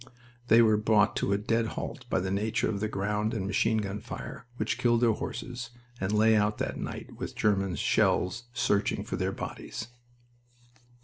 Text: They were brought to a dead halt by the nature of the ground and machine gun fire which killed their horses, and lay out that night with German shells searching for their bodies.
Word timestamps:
They 0.47 0.63
were 0.63 0.77
brought 0.77 1.15
to 1.17 1.31
a 1.31 1.37
dead 1.37 1.67
halt 1.77 2.05
by 2.09 2.21
the 2.21 2.31
nature 2.31 2.67
of 2.67 2.79
the 2.79 2.87
ground 2.87 3.35
and 3.35 3.45
machine 3.45 3.77
gun 3.77 3.99
fire 3.99 4.47
which 4.57 4.79
killed 4.79 5.01
their 5.01 5.11
horses, 5.11 5.69
and 5.99 6.11
lay 6.11 6.35
out 6.35 6.57
that 6.57 6.77
night 6.79 7.17
with 7.19 7.35
German 7.35 7.75
shells 7.75 8.45
searching 8.51 9.03
for 9.03 9.15
their 9.15 9.31
bodies. 9.31 9.89